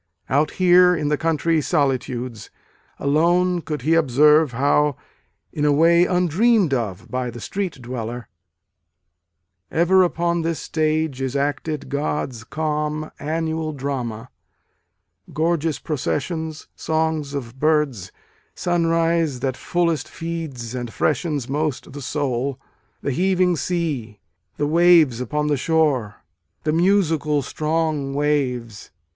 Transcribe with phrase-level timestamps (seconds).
[0.31, 2.49] Out here, in the country solitudes,
[2.97, 4.95] alone could he observe how
[5.53, 8.27] in a way undreamed of by the street dweller,
[9.69, 14.31] Ever upon this stage Is acted God s calm annual drama,
[15.33, 18.11] Gorgeous processions, songs of birds,
[18.55, 22.59] Sunrise that fullest feeds and freshens most the soul,
[23.03, 24.19] The heaving sea,
[24.57, 26.23] the waves upon the shore,
[26.63, 28.99] the musical, strong waves, A DAY WITH WALT WHITMAN.